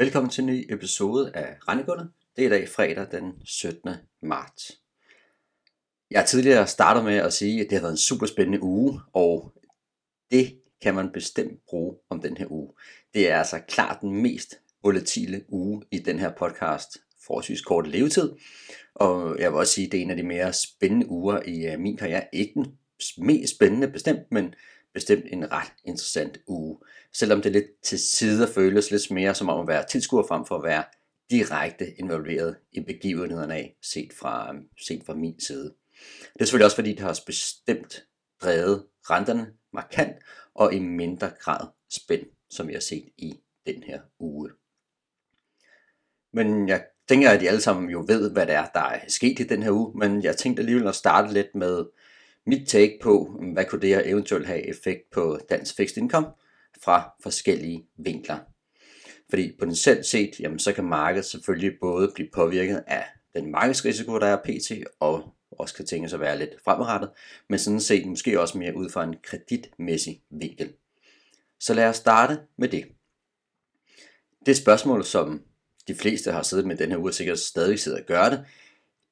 Velkommen 0.00 0.30
til 0.30 0.42
en 0.42 0.46
ny 0.46 0.72
episode 0.72 1.32
af 1.34 1.56
Rendegunde. 1.68 2.10
Det 2.36 2.42
er 2.42 2.46
i 2.46 2.50
dag 2.50 2.68
fredag 2.68 3.06
den 3.10 3.32
17. 3.44 3.90
marts. 4.22 4.72
Jeg 6.10 6.20
har 6.20 6.26
tidligere 6.26 6.66
startet 6.66 7.04
med 7.04 7.16
at 7.16 7.32
sige, 7.32 7.60
at 7.60 7.70
det 7.70 7.78
har 7.78 7.82
været 7.82 7.92
en 7.92 7.96
super 7.96 8.26
spændende 8.26 8.62
uge, 8.62 9.00
og 9.12 9.52
det 10.30 10.58
kan 10.82 10.94
man 10.94 11.12
bestemt 11.12 11.60
bruge 11.68 11.96
om 12.10 12.20
den 12.20 12.36
her 12.36 12.46
uge. 12.50 12.72
Det 13.14 13.30
er 13.30 13.38
altså 13.38 13.60
klart 13.68 14.00
den 14.00 14.22
mest 14.22 14.60
volatile 14.82 15.44
uge 15.48 15.82
i 15.90 15.98
den 15.98 16.18
her 16.18 16.32
podcast, 16.38 16.98
forholdsvis 17.26 17.60
kort 17.60 17.86
levetid. 17.86 18.32
Og 18.94 19.38
jeg 19.38 19.50
vil 19.50 19.58
også 19.58 19.74
sige, 19.74 19.86
at 19.86 19.92
det 19.92 19.98
er 19.98 20.02
en 20.02 20.10
af 20.10 20.16
de 20.16 20.22
mere 20.22 20.52
spændende 20.52 21.08
uger 21.08 21.42
i 21.46 21.66
øh, 21.66 21.80
min 21.80 21.96
karriere. 21.96 22.24
Ikke 22.32 22.54
den 22.54 22.66
mest 23.18 23.54
spændende 23.54 23.88
bestemt, 23.88 24.20
men 24.30 24.54
bestemt 24.94 25.24
en 25.32 25.52
ret 25.52 25.72
interessant 25.84 26.38
uge. 26.46 26.78
Selvom 27.14 27.42
det 27.42 27.52
lidt 27.52 27.80
til 27.82 27.98
sider 27.98 28.46
føles 28.46 28.90
lidt 28.90 29.10
mere 29.10 29.34
som 29.34 29.48
om 29.48 29.60
at 29.60 29.68
være 29.68 29.86
tilskuer 29.88 30.26
frem 30.26 30.46
for 30.46 30.56
at 30.56 30.64
være 30.64 30.84
direkte 31.30 31.94
involveret 31.98 32.56
i 32.72 32.80
begivenhederne 32.80 33.54
af, 33.54 33.76
set 33.82 34.12
fra, 34.12 34.54
øhm, 34.54 34.68
set 34.86 35.02
fra 35.06 35.14
min 35.14 35.40
side. 35.40 35.74
Det 36.32 36.40
er 36.40 36.44
selvfølgelig 36.44 36.64
også 36.64 36.76
fordi, 36.76 36.90
det 36.90 37.00
har 37.00 37.20
bestemt 37.26 38.04
drevet 38.42 38.86
renterne 39.10 39.52
markant 39.72 40.16
og 40.54 40.74
i 40.74 40.78
mindre 40.78 41.30
grad 41.40 41.66
spænd, 41.90 42.26
som 42.50 42.68
vi 42.68 42.72
har 42.72 42.80
set 42.80 43.08
i 43.18 43.40
den 43.66 43.82
her 43.82 44.00
uge. 44.18 44.50
Men 46.32 46.68
jeg 46.68 46.84
tænker, 47.08 47.30
at 47.30 47.42
I 47.42 47.46
alle 47.46 47.60
sammen 47.60 47.90
jo 47.90 48.04
ved, 48.08 48.32
hvad 48.32 48.46
det 48.46 48.54
er, 48.54 48.66
der 48.66 48.80
er 48.80 49.00
sket 49.08 49.40
i 49.40 49.42
den 49.44 49.62
her 49.62 49.70
uge, 49.70 49.98
men 49.98 50.22
jeg 50.22 50.36
tænkte 50.36 50.60
alligevel 50.60 50.88
at 50.88 50.94
starte 50.94 51.32
lidt 51.32 51.54
med 51.54 51.84
mit 52.46 52.68
take 52.68 52.98
på, 53.02 53.36
mm, 53.40 53.52
hvad 53.52 53.64
kunne 53.64 53.80
det 53.80 53.88
her 53.88 54.02
eventuelt 54.04 54.46
have 54.46 54.68
effekt 54.68 55.10
på 55.12 55.38
dansk 55.50 55.76
fixed 55.76 56.02
income 56.02 56.26
fra 56.82 57.10
forskellige 57.22 57.86
vinkler. 57.98 58.38
Fordi 59.30 59.56
potentielt 59.58 60.06
set, 60.06 60.40
jamen, 60.40 60.58
så 60.58 60.72
kan 60.72 60.84
markedet 60.84 61.24
selvfølgelig 61.24 61.72
både 61.80 62.12
blive 62.14 62.28
påvirket 62.32 62.84
af 62.86 63.04
den 63.34 63.50
markedsrisiko, 63.50 64.18
der 64.18 64.26
er 64.26 64.36
pt, 64.36 64.72
og 65.00 65.34
også 65.50 65.74
kan 65.74 65.86
tænkes 65.86 66.12
at 66.12 66.20
være 66.20 66.38
lidt 66.38 66.50
fremadrettet, 66.64 67.10
men 67.48 67.58
sådan 67.58 67.80
set 67.80 68.06
måske 68.06 68.40
også 68.40 68.58
mere 68.58 68.76
ud 68.76 68.90
fra 68.90 69.04
en 69.04 69.14
kreditmæssig 69.22 70.22
vinkel. 70.30 70.72
Så 71.60 71.74
lad 71.74 71.86
os 71.86 71.96
starte 71.96 72.38
med 72.58 72.68
det. 72.68 72.84
Det 74.46 74.56
spørgsmål, 74.56 75.04
som 75.04 75.42
de 75.88 75.94
fleste 75.94 76.32
har 76.32 76.42
siddet 76.42 76.66
med 76.66 76.76
den 76.76 76.90
her 76.90 76.98
uge, 76.98 77.10
og 77.10 77.14
sikkert 77.14 77.38
stadig 77.38 77.78
sidder 77.78 77.98
og 77.98 78.06
gør 78.06 78.28
det, 78.28 78.44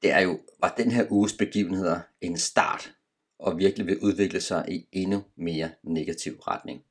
det 0.02 0.11
er 0.11 0.20
jo, 0.20 0.39
var 0.61 0.74
den 0.77 0.91
her 0.91 1.06
uges 1.11 1.33
begivenheder 1.33 2.00
en 2.20 2.39
start, 2.39 2.92
og 3.39 3.58
virkelig 3.58 3.86
vil 3.86 3.98
udvikle 3.98 4.41
sig 4.41 4.64
i 4.69 4.86
endnu 4.92 5.25
mere 5.36 5.70
negativ 5.83 6.33
retning? 6.33 6.84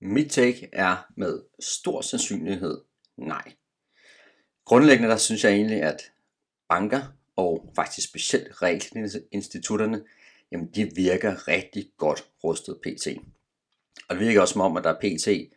Mit 0.00 0.30
take 0.30 0.68
er 0.72 0.96
med 1.16 1.42
stor 1.60 2.00
sandsynlighed 2.00 2.80
nej. 3.16 3.52
Grundlæggende 4.64 5.10
der 5.10 5.16
synes 5.16 5.44
jeg 5.44 5.52
egentlig, 5.52 5.82
at 5.82 6.12
banker 6.68 7.02
og 7.36 7.72
faktisk 7.76 8.08
specielt 8.08 8.62
realinstitutterne, 8.62 10.04
jamen 10.52 10.66
de 10.74 10.90
virker 10.94 11.48
rigtig 11.48 11.90
godt 11.96 12.24
rustet 12.44 12.78
pt. 12.82 13.06
Og 14.08 14.16
det 14.16 14.26
virker 14.26 14.40
også 14.40 14.52
som 14.52 14.60
om, 14.60 14.76
at 14.76 14.84
der 14.84 14.90
er 14.90 15.00
pt. 15.00 15.52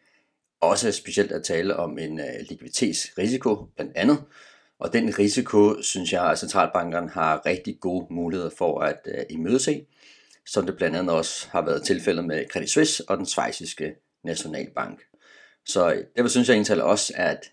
også 0.60 0.92
specielt 0.92 1.32
at 1.32 1.44
tale 1.44 1.76
om 1.76 1.98
en 1.98 2.20
øh, 2.20 2.40
likviditetsrisiko 2.50 3.66
blandt 3.76 3.96
andet. 3.96 4.24
Og 4.80 4.94
den 4.94 5.20
risiko, 5.20 5.82
synes 5.82 6.14
jeg, 6.14 6.32
at 6.32 6.40
centralbankerne 6.40 7.10
har 7.10 7.46
rigtig 7.46 7.80
gode 7.80 8.14
muligheder 8.14 8.52
for 8.58 8.80
at 8.80 9.00
øh, 9.06 9.24
imødese, 9.30 9.86
som 10.46 10.66
det 10.66 10.78
blandt 10.78 10.96
andet 10.96 11.16
også 11.16 11.48
har 11.50 11.62
været 11.62 11.84
tilfældet 11.84 12.26
med 12.26 12.46
Credit 12.52 12.70
Suisse 12.70 13.04
og 13.10 13.18
den 13.18 13.26
svejsiske 13.26 13.96
nationalbank. 14.24 15.02
Så 15.66 15.94
øh, 15.94 16.04
derfor 16.16 16.30
synes 16.30 16.50
jeg 16.50 16.56
egentlig 16.56 16.84
også, 16.84 17.14
at 17.16 17.52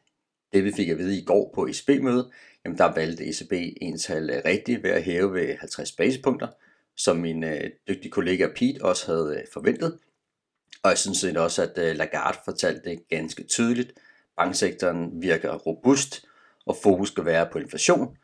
det 0.52 0.64
vi 0.64 0.72
fik 0.72 0.88
at 0.88 0.98
vide 0.98 1.18
i 1.18 1.24
går 1.24 1.52
på 1.54 1.66
ECB-mødet, 1.66 2.30
jamen 2.64 2.78
der 2.78 2.94
valgte 2.94 3.28
ECB 3.28 3.52
ental 3.80 4.42
rigtigt 4.44 4.82
ved 4.82 4.90
at 4.90 5.02
hæve 5.02 5.34
ved 5.34 5.56
50 5.60 5.92
basispunkter, 5.92 6.48
som 6.96 7.16
min 7.16 7.44
øh, 7.44 7.70
dygtige 7.88 8.10
kollega 8.10 8.48
Pete 8.56 8.82
også 8.84 9.06
havde 9.06 9.36
øh, 9.40 9.46
forventet. 9.52 9.98
Og 10.82 10.90
jeg 10.90 10.98
synes 10.98 11.24
også, 11.24 11.62
at 11.62 11.78
øh, 11.78 11.96
Lagarde 11.96 12.38
fortalte 12.44 12.90
det 12.90 13.08
ganske 13.08 13.44
tydeligt. 13.44 13.92
Banksektoren 14.36 15.22
virker 15.22 15.54
robust, 15.54 16.26
og 16.66 16.76
fokus 16.82 17.08
skal 17.08 17.24
være 17.24 17.48
på 17.52 17.58
inflation. 17.58 18.16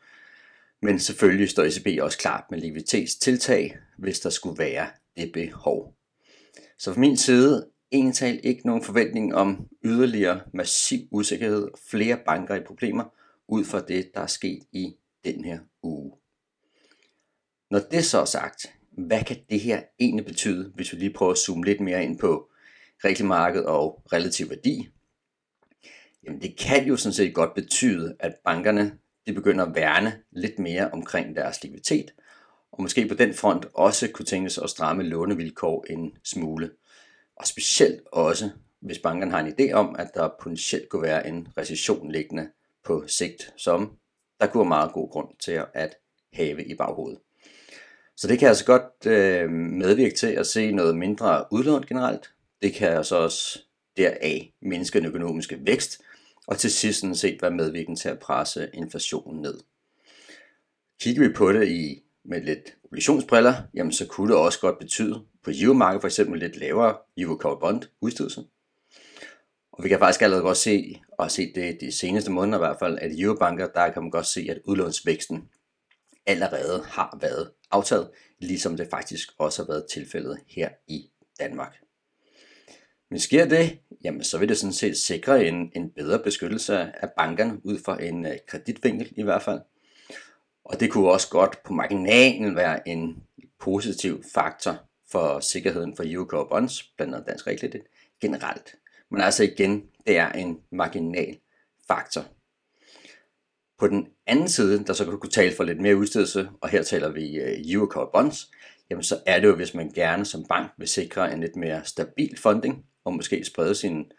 Men 0.81 0.99
selvfølgelig 0.99 1.49
står 1.49 1.63
ECB 1.63 2.01
også 2.01 2.17
klar 2.17 2.47
med 2.51 2.59
likviditetstiltag, 2.59 3.77
hvis 3.97 4.19
der 4.19 4.29
skulle 4.29 4.57
være 4.57 4.87
det 5.17 5.31
behov. 5.33 5.95
Så 6.77 6.93
fra 6.93 6.99
min 6.99 7.17
side 7.17 7.67
egentlig 7.91 8.45
ikke 8.45 8.65
nogen 8.65 8.83
forventning 8.83 9.35
om 9.35 9.67
yderligere 9.83 10.41
massiv 10.53 11.07
usikkerhed 11.11 11.63
og 11.63 11.79
flere 11.89 12.17
banker 12.25 12.55
i 12.55 12.63
problemer 12.63 13.03
ud 13.47 13.65
fra 13.65 13.81
det, 13.81 14.11
der 14.13 14.21
er 14.21 14.27
sket 14.27 14.63
i 14.71 14.95
den 15.25 15.45
her 15.45 15.59
uge. 15.83 16.11
Når 17.71 17.79
det 17.79 18.05
så 18.05 18.21
er 18.21 18.25
sagt, 18.25 18.73
hvad 18.91 19.23
kan 19.23 19.37
det 19.49 19.59
her 19.59 19.81
egentlig 19.99 20.25
betyde, 20.25 20.71
hvis 20.75 20.93
vi 20.93 20.97
lige 20.97 21.13
prøver 21.13 21.31
at 21.31 21.37
zoome 21.37 21.65
lidt 21.65 21.79
mere 21.79 22.03
ind 22.03 22.19
på 22.19 22.49
regelmarked 23.05 23.63
og 23.63 24.03
relativ 24.13 24.49
værdi? 24.49 24.92
Jamen 26.25 26.41
det 26.41 26.57
kan 26.57 26.87
jo 26.87 26.97
sådan 26.97 27.13
set 27.13 27.33
godt 27.33 27.53
betyde, 27.53 28.15
at 28.19 28.35
bankerne 28.45 28.97
de 29.27 29.33
begynder 29.33 29.65
at 29.65 29.75
værne 29.75 30.19
lidt 30.31 30.59
mere 30.59 30.91
omkring 30.91 31.35
deres 31.35 31.63
likviditet, 31.63 32.13
og 32.71 32.81
måske 32.81 33.07
på 33.07 33.13
den 33.13 33.33
front 33.33 33.65
også 33.73 34.07
kunne 34.13 34.25
tænkes 34.25 34.57
at 34.57 34.69
stramme 34.69 35.03
lånevilkår 35.03 35.85
en 35.89 36.17
smule. 36.23 36.71
Og 37.35 37.47
specielt 37.47 38.01
også, 38.11 38.49
hvis 38.79 38.99
bankerne 38.99 39.31
har 39.31 39.39
en 39.39 39.53
idé 39.59 39.73
om, 39.73 39.95
at 39.99 40.07
der 40.13 40.29
potentielt 40.41 40.89
kunne 40.89 41.01
være 41.01 41.27
en 41.27 41.47
recession 41.57 42.11
liggende 42.11 42.49
på 42.83 43.03
sigt, 43.07 43.53
som 43.57 43.97
der 44.39 44.47
kunne 44.47 44.61
være 44.61 44.67
meget 44.67 44.93
god 44.93 45.09
grund 45.09 45.27
til 45.39 45.61
at 45.73 45.95
have 46.33 46.65
i 46.65 46.75
baghovedet. 46.75 47.19
Så 48.17 48.27
det 48.27 48.39
kan 48.39 48.47
altså 48.47 48.65
godt 48.65 49.05
øh, 49.05 49.49
medvirke 49.49 50.15
til 50.15 50.27
at 50.27 50.47
se 50.47 50.71
noget 50.71 50.97
mindre 50.97 51.45
udlån 51.51 51.85
generelt. 51.87 52.29
Det 52.61 52.73
kan 52.73 52.89
altså 52.89 53.15
også 53.15 53.59
deraf 53.97 54.53
mindske 54.61 54.99
den 54.99 55.07
økonomiske 55.07 55.59
vækst, 55.61 56.01
og 56.47 56.57
til 56.57 56.71
sidst 56.71 56.99
sådan 56.99 57.15
set 57.15 57.41
være 57.41 57.51
medvirkende 57.51 57.99
til 57.99 58.09
at 58.09 58.19
presse 58.19 58.69
inflationen 58.73 59.41
ned. 59.41 59.59
Kigger 61.01 61.27
vi 61.27 61.33
på 61.33 61.51
det 61.51 61.67
i, 61.67 62.03
med 62.25 62.41
lidt 62.41 62.77
obligationsbriller, 62.83 63.53
jamen 63.73 63.93
så 63.93 64.07
kunne 64.07 64.33
det 64.33 64.41
også 64.41 64.59
godt 64.59 64.79
betyde 64.79 65.25
på 65.43 65.51
Euromarkedet 65.61 66.01
for 66.01 66.07
eksempel 66.07 66.39
lidt 66.39 66.55
lavere 66.55 66.97
Euro 67.17 67.37
Covered 67.37 67.59
Bond 67.59 67.83
udstedelse. 68.01 68.43
Og 69.71 69.83
vi 69.83 69.89
kan 69.89 69.99
faktisk 69.99 70.21
allerede 70.21 70.43
godt 70.43 70.57
se, 70.57 71.01
og 71.17 71.31
se 71.31 71.53
det 71.55 71.77
de 71.81 71.91
seneste 71.91 72.31
måneder 72.31 72.57
i 72.57 72.65
hvert 72.65 72.79
fald, 72.79 72.99
at 73.01 73.11
i 73.11 73.21
Eurobanker, 73.21 73.67
der 73.67 73.91
kan 73.91 74.01
man 74.01 74.11
godt 74.11 74.25
se, 74.25 74.47
at 74.49 74.59
udlånsvæksten 74.65 75.49
allerede 76.25 76.83
har 76.83 77.17
været 77.21 77.51
aftaget, 77.71 78.09
ligesom 78.39 78.77
det 78.77 78.87
faktisk 78.89 79.29
også 79.37 79.61
har 79.63 79.67
været 79.67 79.85
tilfældet 79.91 80.39
her 80.47 80.69
i 80.87 81.09
Danmark. 81.39 81.75
Men 83.13 83.19
sker 83.19 83.45
det, 83.45 83.79
jamen 84.03 84.23
så 84.23 84.37
vil 84.37 84.49
det 84.49 84.57
sådan 84.57 84.73
set 84.73 84.97
sikre 84.97 85.45
en, 85.45 85.71
en 85.75 85.89
bedre 85.89 86.19
beskyttelse 86.19 86.77
af 86.77 87.09
bankerne 87.17 87.65
ud 87.65 87.79
fra 87.85 88.03
en 88.03 88.25
øh, 88.25 88.37
kreditvinkel 88.47 89.13
i 89.15 89.23
hvert 89.23 89.41
fald. 89.41 89.59
Og 90.65 90.79
det 90.79 90.91
kunne 90.91 91.11
også 91.11 91.29
godt 91.29 91.63
på 91.63 91.73
marginalen 91.73 92.55
være 92.55 92.87
en 92.87 93.23
positiv 93.59 94.23
faktor 94.33 94.75
for 95.11 95.39
sikkerheden 95.39 95.95
for 95.95 96.03
Eurocore 96.07 96.47
Bonds, 96.49 96.83
blandt 96.83 97.15
andet 97.15 97.27
dansk 97.27 97.47
realkredit, 97.47 97.81
generelt. 98.21 98.75
Men 99.11 99.21
altså 99.21 99.43
igen, 99.43 99.83
det 100.07 100.17
er 100.17 100.31
en 100.31 100.59
marginal 100.71 101.37
faktor. 101.87 102.25
På 103.79 103.87
den 103.87 104.07
anden 104.27 104.49
side, 104.49 104.83
der 104.83 104.93
så 104.93 105.05
kan 105.05 105.19
kunne 105.19 105.29
tale 105.29 105.55
for 105.55 105.63
lidt 105.63 105.81
mere 105.81 105.97
udstedelse, 105.97 106.49
og 106.61 106.69
her 106.69 106.83
taler 106.83 107.09
vi 107.09 107.75
uh, 107.77 108.11
Bonds, 108.13 108.51
jamen 108.89 109.03
så 109.03 109.19
er 109.25 109.39
det 109.39 109.47
jo, 109.47 109.55
hvis 109.55 109.73
man 109.73 109.91
gerne 109.91 110.25
som 110.25 110.45
bank 110.45 110.71
vil 110.77 110.87
sikre 110.87 111.33
en 111.33 111.39
lidt 111.39 111.55
mere 111.55 111.85
stabil 111.85 112.37
funding, 112.37 112.85
og 113.05 113.13
måske 113.13 113.45
sprede 113.45 113.75
sin 113.75 114.11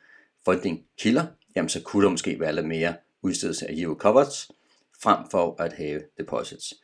funding 0.44 0.84
kilder, 0.98 1.26
jamen 1.56 1.68
så 1.68 1.82
kunne 1.82 2.04
der 2.04 2.10
måske 2.10 2.40
være 2.40 2.54
lidt 2.54 2.66
mere 2.66 2.94
udstedelse 3.22 3.66
af 3.66 3.74
yield 3.74 3.96
Coverage, 3.96 4.54
frem 5.02 5.30
for 5.30 5.62
at 5.62 5.72
have 5.72 6.02
deposits. 6.18 6.74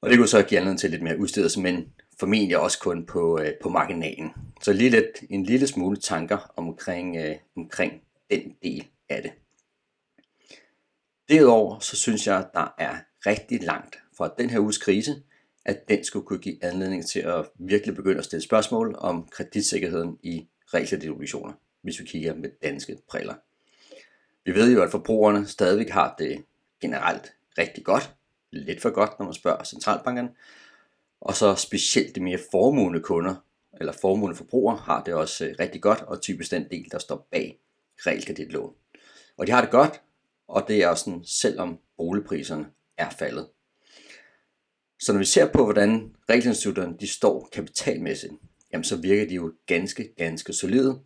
Og 0.00 0.10
det 0.10 0.18
kunne 0.18 0.28
så 0.28 0.42
give 0.42 0.58
anledning 0.58 0.80
til 0.80 0.90
lidt 0.90 1.02
mere 1.02 1.18
udstedelse, 1.18 1.60
men 1.60 1.92
formentlig 2.20 2.58
også 2.58 2.78
kun 2.78 3.06
på, 3.06 3.40
øh, 3.40 3.52
på 3.62 3.68
marginalen. 3.68 4.30
Så 4.62 4.72
lige 4.72 4.90
lidt, 4.90 5.22
en 5.30 5.44
lille 5.44 5.66
smule 5.66 5.96
tanker 5.96 6.52
omkring, 6.56 7.16
øh, 7.16 7.36
omkring 7.56 8.02
den 8.30 8.56
del 8.62 8.86
af 9.08 9.22
det. 9.22 9.32
Derudover 11.28 11.78
så 11.78 11.96
synes 11.96 12.26
jeg, 12.26 12.38
at 12.38 12.46
der 12.54 12.74
er 12.78 12.96
rigtig 13.26 13.62
langt 13.62 13.98
fra 14.16 14.34
den 14.38 14.50
her 14.50 14.58
uges 14.58 14.78
krise, 14.78 15.22
at 15.64 15.88
den 15.88 16.04
skulle 16.04 16.26
kunne 16.26 16.38
give 16.38 16.64
anledning 16.64 17.06
til 17.06 17.20
at 17.20 17.46
virkelig 17.58 17.96
begynde 17.96 18.18
at 18.18 18.24
stille 18.24 18.42
spørgsmål 18.42 18.94
om 18.98 19.28
kreditsikkerheden 19.28 20.18
i 20.22 20.48
realkreditobligationer, 20.74 21.52
hvis 21.82 22.00
vi 22.00 22.04
kigger 22.04 22.34
med 22.34 22.50
danske 22.62 22.98
briller. 23.08 23.34
Vi 24.44 24.54
ved 24.54 24.72
jo, 24.74 24.82
at 24.82 24.90
forbrugerne 24.90 25.46
stadigvæk 25.46 25.88
har 25.88 26.14
det 26.18 26.44
generelt 26.80 27.32
rigtig 27.58 27.84
godt, 27.84 28.14
lidt 28.50 28.82
for 28.82 28.90
godt, 28.90 29.10
når 29.18 29.26
man 29.26 29.34
spørger 29.34 29.64
centralbankerne, 29.64 30.30
og 31.20 31.34
så 31.34 31.54
specielt 31.54 32.14
de 32.14 32.20
mere 32.20 32.38
formuende 32.50 33.00
kunder, 33.00 33.34
eller 33.80 33.92
formuende 34.00 34.36
forbrugere, 34.36 34.76
har 34.76 35.02
det 35.04 35.14
også 35.14 35.46
øh, 35.46 35.54
rigtig 35.60 35.82
godt, 35.82 36.00
og 36.00 36.20
typisk 36.20 36.50
den 36.50 36.70
del, 36.70 36.90
der 36.90 36.98
står 36.98 37.28
bag 37.30 37.58
realkreditlån. 38.06 38.74
Og 39.36 39.46
de 39.46 39.52
har 39.52 39.60
det 39.60 39.70
godt, 39.70 40.02
og 40.48 40.64
det 40.68 40.82
er 40.82 40.88
også 40.88 41.04
sådan, 41.04 41.24
selvom 41.24 41.78
boligpriserne 41.96 42.66
er 42.98 43.10
faldet. 43.10 43.48
Så 45.00 45.12
når 45.12 45.18
vi 45.18 45.24
ser 45.24 45.52
på, 45.52 45.64
hvordan 45.64 46.14
realkreditinstitutterne 46.30 46.96
de 47.00 47.06
står 47.06 47.48
kapitalmæssigt, 47.52 48.32
jamen 48.74 48.84
så 48.84 48.96
virker 48.96 49.28
de 49.28 49.34
jo 49.34 49.52
ganske, 49.66 50.14
ganske 50.16 50.52
solide, 50.52 51.00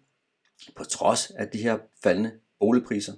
på 0.77 0.85
trods 0.85 1.31
af 1.31 1.49
de 1.49 1.59
her 1.59 1.79
faldende 2.03 2.33
boligpriser, 2.61 3.13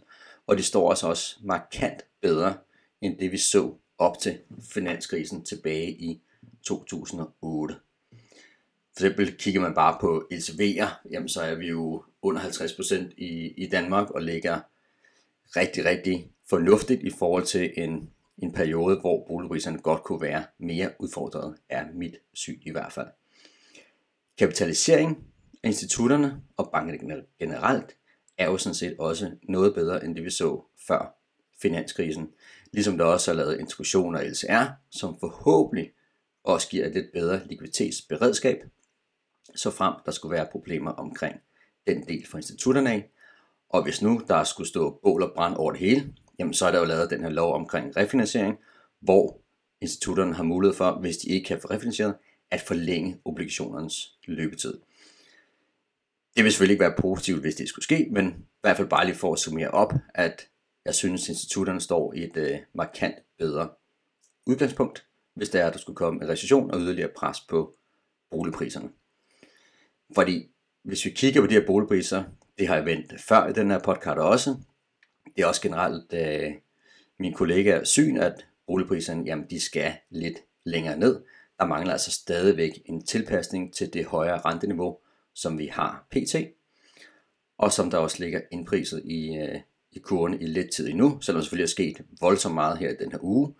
og 0.46 0.58
de 0.58 0.62
står 0.62 0.90
også 0.90 1.06
også 1.06 1.36
markant 1.42 2.02
bedre 2.20 2.56
end 3.00 3.18
det 3.18 3.32
vi 3.32 3.38
så 3.38 3.74
op 3.98 4.18
til 4.18 4.38
finanskrisen 4.72 5.44
tilbage 5.44 5.90
i 5.90 6.22
2008. 6.62 7.74
For 8.98 9.06
eksempel 9.06 9.36
kigger 9.36 9.60
man 9.60 9.74
bare 9.74 9.98
på 10.00 10.28
LTV'er, 10.32 10.88
jamen 11.10 11.28
så 11.28 11.42
er 11.42 11.54
vi 11.54 11.68
jo 11.68 12.04
under 12.22 12.40
50% 12.40 12.94
i, 13.16 13.54
i 13.56 13.66
Danmark 13.66 14.10
og 14.10 14.22
ligger 14.22 14.60
rigtig, 15.56 15.84
rigtig 15.84 16.30
fornuftigt 16.48 17.02
i 17.02 17.10
forhold 17.10 17.44
til 17.44 17.72
en, 17.76 18.10
en 18.38 18.52
periode, 18.52 19.00
hvor 19.00 19.26
boligpriserne 19.28 19.78
godt 19.78 20.02
kunne 20.02 20.20
være 20.20 20.44
mere 20.58 20.92
udfordret, 20.98 21.56
er 21.68 21.86
mit 21.94 22.16
syn 22.34 22.60
i 22.62 22.70
hvert 22.70 22.92
fald. 22.92 23.08
Kapitalisering 24.40 25.24
af 25.62 25.68
institutterne 25.68 26.42
og 26.56 26.70
bankerne 26.72 27.22
generelt 27.38 27.96
er 28.38 28.46
jo 28.46 28.58
sådan 28.58 28.74
set 28.74 28.96
også 28.98 29.30
noget 29.42 29.74
bedre 29.74 30.04
end 30.04 30.16
det 30.16 30.24
vi 30.24 30.30
så 30.30 30.64
før 30.88 31.16
finanskrisen. 31.62 32.28
Ligesom 32.72 32.98
der 32.98 33.04
også 33.04 33.30
er 33.30 33.34
lavet 33.34 33.60
instruktioner 33.60 34.18
af 34.18 34.30
LCR, 34.30 34.64
som 34.90 35.16
forhåbentlig 35.20 35.90
også 36.44 36.68
giver 36.68 36.86
et 36.86 36.94
lidt 36.94 37.06
bedre 37.12 37.46
likviditetsberedskab, 37.46 38.56
så 39.54 39.70
frem 39.70 39.94
der 40.06 40.12
skulle 40.12 40.32
være 40.32 40.48
problemer 40.52 40.90
omkring 40.90 41.36
den 41.86 42.08
del 42.08 42.26
for 42.26 42.38
institutterne 42.38 42.90
af. 42.90 43.10
Og 43.68 43.82
hvis 43.82 44.02
nu 44.02 44.22
der 44.28 44.44
skulle 44.44 44.68
stå 44.68 45.00
bål 45.02 45.22
og 45.22 45.32
brand 45.34 45.56
over 45.56 45.70
det 45.70 45.80
hele, 45.80 46.14
jamen 46.38 46.54
så 46.54 46.66
er 46.66 46.70
der 46.70 46.78
jo 46.78 46.84
lavet 46.84 47.10
den 47.10 47.22
her 47.22 47.30
lov 47.30 47.54
omkring 47.54 47.96
refinansiering, 47.96 48.58
hvor 49.00 49.40
institutterne 49.80 50.34
har 50.34 50.44
mulighed 50.44 50.76
for, 50.76 51.00
hvis 51.00 51.16
de 51.16 51.28
ikke 51.28 51.46
kan 51.46 51.60
få 51.60 51.68
refinansieret, 51.68 52.14
at 52.50 52.60
forlænge 52.60 53.20
obligationernes 53.24 54.18
løbetid. 54.24 54.80
Det 56.36 56.44
vil 56.44 56.52
selvfølgelig 56.52 56.74
ikke 56.74 56.84
være 56.84 56.96
positivt, 56.98 57.40
hvis 57.40 57.54
det 57.54 57.68
skulle 57.68 57.84
ske, 57.84 58.08
men 58.10 58.28
i 58.28 58.60
hvert 58.60 58.76
fald 58.76 58.88
bare 58.88 59.06
lige 59.06 59.16
for 59.16 59.32
at 59.32 59.38
summere 59.38 59.70
op, 59.70 59.92
at 60.14 60.48
jeg 60.84 60.94
synes, 60.94 61.22
at 61.22 61.28
institutterne 61.28 61.80
står 61.80 62.14
i 62.14 62.24
et 62.24 62.36
øh, 62.36 62.58
markant 62.74 63.14
bedre 63.38 63.68
udgangspunkt, 64.46 65.06
hvis 65.34 65.48
der 65.48 65.62
er, 65.62 65.66
at 65.66 65.72
der 65.72 65.78
skulle 65.78 65.96
komme 65.96 66.24
en 66.24 66.28
recession 66.28 66.70
og 66.70 66.80
yderligere 66.80 67.10
pres 67.16 67.40
på 67.40 67.74
boligpriserne. 68.30 68.90
Fordi 70.14 70.50
hvis 70.82 71.04
vi 71.04 71.10
kigger 71.10 71.40
på 71.40 71.46
de 71.46 71.54
her 71.54 71.66
boligpriser, 71.66 72.24
det 72.58 72.68
har 72.68 72.76
jeg 72.76 72.84
vendt 72.84 73.20
før 73.20 73.48
i 73.48 73.52
den 73.52 73.70
her 73.70 73.78
podcast 73.78 74.18
også, 74.18 74.56
det 75.36 75.42
er 75.42 75.46
også 75.46 75.62
generelt 75.62 76.12
øh, 76.12 76.52
min 77.18 77.34
kollega 77.34 77.84
syn, 77.84 78.16
at 78.16 78.46
boligpriserne 78.66 79.24
jamen, 79.26 79.46
de 79.50 79.60
skal 79.60 79.92
lidt 80.10 80.38
længere 80.64 80.98
ned. 80.98 81.22
Der 81.60 81.66
mangler 81.66 81.92
altså 81.92 82.10
stadigvæk 82.10 82.82
en 82.84 83.02
tilpasning 83.06 83.74
til 83.74 83.92
det 83.92 84.04
højere 84.04 84.40
renteniveau, 84.40 84.98
som 85.34 85.58
vi 85.58 85.66
har 85.66 86.06
pt. 86.10 86.36
Og 87.58 87.72
som 87.72 87.90
der 87.90 87.98
også 87.98 88.16
ligger 88.20 88.40
indpriset 88.50 89.02
i, 89.04 89.36
øh, 89.36 89.60
i 89.92 89.98
kurven 89.98 90.40
i 90.40 90.46
lidt 90.46 90.72
tid 90.72 90.88
endnu, 90.88 91.18
selvom 91.20 91.38
der 91.38 91.42
selvfølgelig 91.42 91.64
er 91.64 91.68
sket 91.68 92.04
voldsomt 92.20 92.54
meget 92.54 92.78
her 92.78 92.90
i 92.90 92.96
den 93.00 93.12
her 93.12 93.18
uge, 93.22 93.54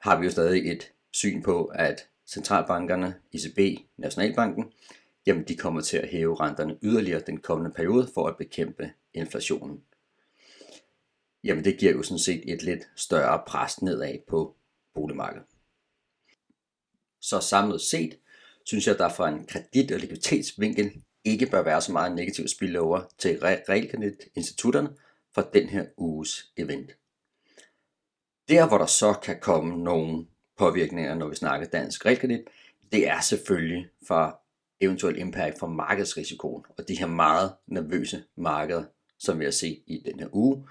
har 0.00 0.18
vi 0.18 0.24
jo 0.24 0.30
stadig 0.30 0.72
et 0.72 0.92
syn 1.10 1.42
på, 1.42 1.64
at 1.64 2.08
centralbankerne, 2.26 3.14
ECB, 3.32 3.80
Nationalbanken, 3.96 4.72
jamen 5.26 5.44
de 5.48 5.56
kommer 5.56 5.80
til 5.80 5.96
at 5.96 6.08
hæve 6.08 6.40
renterne 6.40 6.78
yderligere 6.82 7.22
den 7.26 7.36
kommende 7.36 7.74
periode 7.74 8.10
for 8.14 8.26
at 8.26 8.36
bekæmpe 8.36 8.90
inflationen. 9.14 9.82
Jamen 11.44 11.64
det 11.64 11.78
giver 11.78 11.92
jo 11.92 12.02
sådan 12.02 12.18
set 12.18 12.52
et 12.52 12.62
lidt 12.62 12.88
større 12.96 13.42
pres 13.46 13.82
nedad 13.82 14.18
på 14.28 14.54
boligmarkedet. 14.94 15.51
Så 17.22 17.40
samlet 17.40 17.80
set, 17.80 18.18
synes 18.64 18.86
jeg, 18.86 18.94
at 18.94 18.98
der 18.98 19.08
fra 19.08 19.28
en 19.28 19.46
kredit- 19.46 19.92
og 19.92 20.00
likviditetsvinkel 20.00 21.02
ikke 21.24 21.46
bør 21.46 21.62
være 21.62 21.80
så 21.80 21.92
meget 21.92 22.14
negativ 22.14 22.48
spillover 22.48 23.00
til 23.18 23.38
realkreditinstitutterne 23.38 24.90
for 25.34 25.42
den 25.54 25.68
her 25.68 25.84
uges 25.96 26.52
event. 26.56 26.90
Der, 28.48 28.68
hvor 28.68 28.78
der 28.78 28.86
så 28.86 29.12
kan 29.12 29.40
komme 29.40 29.84
nogle 29.84 30.26
påvirkninger, 30.58 31.14
når 31.14 31.28
vi 31.28 31.34
snakker 31.34 31.66
dansk 31.66 32.06
realkredit, 32.06 32.40
det 32.92 33.08
er 33.08 33.20
selvfølgelig 33.20 33.88
for 34.08 34.40
eventuel 34.80 35.18
impact 35.18 35.58
fra 35.58 35.66
markedsrisikoen 35.66 36.64
og 36.78 36.88
de 36.88 36.98
her 36.98 37.06
meget 37.06 37.52
nervøse 37.66 38.24
markeder, 38.36 38.84
som 39.18 39.38
vi 39.38 39.44
har 39.44 39.50
set 39.50 39.82
i 39.86 40.02
den 40.04 40.20
her 40.20 40.28
uge. 40.32 40.68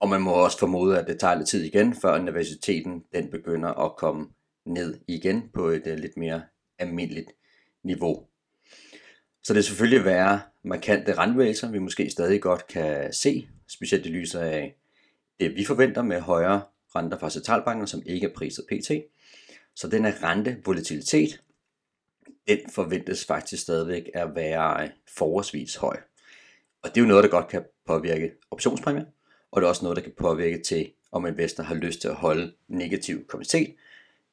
Og 0.00 0.08
man 0.08 0.20
må 0.20 0.32
også 0.32 0.58
formode, 0.58 0.98
at 0.98 1.06
det 1.06 1.20
tager 1.20 1.34
lidt 1.34 1.48
tid 1.48 1.64
igen, 1.64 1.94
før 1.94 2.18
nervøsiteten 2.18 3.04
den 3.12 3.30
begynder 3.30 3.68
at 3.68 3.96
komme 3.96 4.28
ned 4.66 4.98
igen 5.08 5.50
på 5.54 5.68
et 5.68 5.86
uh, 5.86 5.92
lidt 5.92 6.16
mere 6.16 6.42
almindeligt 6.78 7.30
niveau. 7.82 8.26
Så 9.42 9.52
det 9.52 9.58
er 9.58 9.64
selvfølgelig 9.64 10.04
være 10.04 10.40
markante 10.62 11.14
rentebevægelser, 11.14 11.70
vi 11.70 11.78
måske 11.78 12.10
stadig 12.10 12.42
godt 12.42 12.66
kan 12.66 13.12
se, 13.12 13.48
specielt 13.68 14.06
i 14.06 14.08
lyset 14.08 14.40
af 14.40 14.76
det, 15.40 15.54
vi 15.54 15.64
forventer 15.64 16.02
med 16.02 16.20
højere 16.20 16.62
renter 16.94 17.18
fra 17.18 17.30
centralbanken, 17.30 17.86
som 17.86 18.02
ikke 18.06 18.26
er 18.26 18.34
priset 18.34 18.64
pt. 18.72 18.90
Så 19.74 19.88
den 19.88 20.04
her 20.04 20.22
rentevolatilitet, 20.22 21.42
den 22.48 22.58
forventes 22.70 23.24
faktisk 23.24 23.62
stadigvæk 23.62 24.10
at 24.14 24.34
være 24.34 24.84
øh, 24.84 24.90
forholdsvis 25.16 25.76
høj. 25.76 25.96
Og 26.82 26.88
det 26.88 26.96
er 26.96 27.00
jo 27.00 27.08
noget, 27.08 27.24
der 27.24 27.30
godt 27.30 27.48
kan 27.48 27.64
påvirke 27.86 28.32
optionspræmier, 28.50 29.04
og 29.50 29.60
det 29.60 29.66
er 29.66 29.68
også 29.68 29.84
noget, 29.84 29.96
der 29.96 30.02
kan 30.02 30.12
påvirke 30.18 30.62
til, 30.62 30.92
om 31.12 31.26
investor 31.26 31.62
har 31.62 31.74
lyst 31.74 32.00
til 32.00 32.08
at 32.08 32.14
holde 32.14 32.54
negativ 32.68 33.26
kommentet 33.26 33.74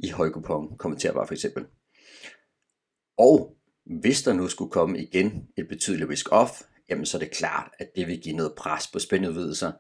i 0.03 0.09
højkupon 0.09 0.77
kommenterbar 0.77 1.25
for 1.25 1.33
eksempel. 1.33 1.65
Og 3.17 3.57
hvis 3.85 4.23
der 4.23 4.33
nu 4.33 4.47
skulle 4.47 4.71
komme 4.71 4.99
igen 4.99 5.47
et 5.57 5.67
betydeligt 5.67 6.09
risk-off, 6.09 6.63
jamen 6.89 7.05
så 7.05 7.17
er 7.17 7.19
det 7.19 7.31
klart, 7.31 7.71
at 7.79 7.95
det 7.95 8.07
vil 8.07 8.21
give 8.21 8.35
noget 8.35 8.53
pres 8.57 8.87
på 8.87 8.99
spændudvidelser 8.99 9.71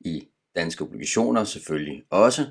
i 0.00 0.28
danske 0.56 0.84
obligationer 0.84 1.44
selvfølgelig 1.44 2.04
også, 2.10 2.46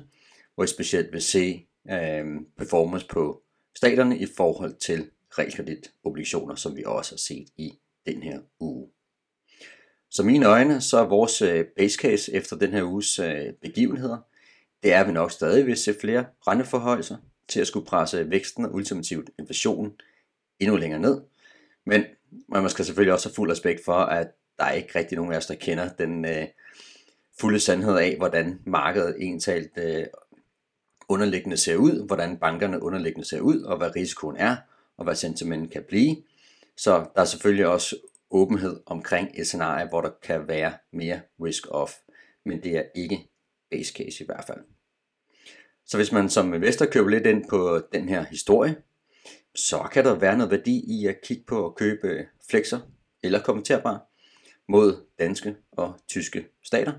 hvor 0.54 0.64
I 0.64 0.66
specielt 0.66 1.12
vil 1.12 1.22
se 1.22 1.66
øh, 1.90 2.24
performance 2.58 3.06
på 3.06 3.42
staterne 3.76 4.18
i 4.18 4.26
forhold 4.36 4.76
til 4.76 5.10
realkreditobligationer, 5.38 6.54
som 6.54 6.76
vi 6.76 6.82
også 6.86 7.12
har 7.12 7.18
set 7.18 7.48
i 7.56 7.72
den 8.06 8.22
her 8.22 8.40
uge. 8.60 8.88
Så 10.10 10.22
mine 10.22 10.46
øjne, 10.46 10.80
så 10.80 10.98
er 10.98 11.08
vores 11.08 11.42
øh, 11.42 11.64
base 11.76 11.98
case 11.98 12.32
efter 12.32 12.56
den 12.56 12.70
her 12.70 12.82
uges 12.82 13.18
øh, 13.18 13.52
begivenheder, 13.62 14.18
det 14.82 14.92
er, 14.92 15.04
vi 15.04 15.12
nok 15.12 15.30
stadig 15.30 15.66
vil 15.66 15.76
se 15.76 15.94
flere 16.00 16.24
renteforhøjelser 16.46 17.16
til 17.48 17.60
at 17.60 17.66
skulle 17.66 17.86
presse 17.86 18.30
væksten 18.30 18.64
og 18.64 18.74
ultimativt 18.74 19.30
inflationen 19.38 19.92
endnu 20.60 20.76
længere 20.76 21.00
ned. 21.00 21.20
Men 21.86 22.04
man 22.48 22.70
skal 22.70 22.84
selvfølgelig 22.84 23.12
også 23.12 23.28
have 23.28 23.34
fuld 23.34 23.50
respekt 23.50 23.84
for, 23.84 23.94
at 23.94 24.28
der 24.58 24.64
er 24.64 24.72
ikke 24.72 24.98
rigtig 24.98 25.16
nogen 25.16 25.32
af 25.32 25.36
os, 25.36 25.46
der 25.46 25.54
kender 25.54 25.88
den 25.88 26.24
øh, 26.24 26.46
fulde 27.40 27.60
sandhed 27.60 27.96
af, 27.96 28.16
hvordan 28.16 28.60
markedet 28.66 29.16
egentlig 29.20 29.70
øh, 29.76 30.06
underliggende 31.08 31.56
ser 31.56 31.76
ud, 31.76 32.06
hvordan 32.06 32.36
bankerne 32.36 32.82
underliggende 32.82 33.28
ser 33.28 33.40
ud, 33.40 33.62
og 33.62 33.76
hvad 33.76 33.96
risikoen 33.96 34.36
er, 34.36 34.56
og 34.96 35.04
hvad 35.04 35.14
sentimentet 35.14 35.70
kan 35.70 35.84
blive. 35.88 36.16
Så 36.76 37.06
der 37.14 37.20
er 37.20 37.24
selvfølgelig 37.24 37.66
også 37.66 37.96
åbenhed 38.30 38.80
omkring 38.86 39.30
et 39.34 39.46
scenarie, 39.46 39.88
hvor 39.88 40.00
der 40.00 40.10
kan 40.22 40.48
være 40.48 40.72
mere 40.92 41.20
risk-off, 41.40 41.92
men 42.44 42.62
det 42.62 42.76
er 42.76 42.82
ikke 42.94 43.28
base 43.72 43.92
case 43.92 44.24
i 44.24 44.26
hvert 44.26 44.44
fald. 44.46 44.58
Så 45.86 45.96
hvis 45.96 46.12
man 46.12 46.30
som 46.30 46.54
investor 46.54 46.86
køber 46.86 47.10
lidt 47.10 47.26
ind 47.26 47.44
på 47.48 47.80
den 47.92 48.08
her 48.08 48.24
historie, 48.24 48.76
så 49.54 49.88
kan 49.92 50.04
der 50.04 50.14
være 50.14 50.36
noget 50.36 50.50
værdi 50.50 50.84
i 50.86 51.06
at 51.06 51.20
kigge 51.24 51.44
på 51.46 51.66
at 51.66 51.74
købe 51.74 52.26
flexer 52.50 52.80
eller 53.22 53.42
kommenterbar 53.42 54.08
mod 54.68 55.06
danske 55.18 55.56
og 55.72 56.00
tyske 56.08 56.46
stater. 56.62 56.92